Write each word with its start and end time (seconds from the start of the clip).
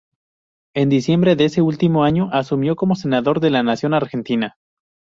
En 0.73 0.89
diciembre 0.89 1.35
de 1.35 1.45
ese 1.45 1.61
último 1.61 2.03
año 2.05 2.27
asumió 2.31 2.75
como 2.75 2.95
Senador 2.95 3.39
de 3.39 3.51
la 3.51 3.61
Nación 3.61 3.93
Argentina. 3.93 4.57